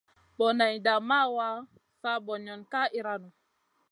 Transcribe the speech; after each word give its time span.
Boneyda 0.37 0.93
ma 1.09 1.19
wa, 1.35 1.49
sa 2.01 2.11
banion 2.25 2.61
ka 2.71 2.81
iyranou. 2.97 3.33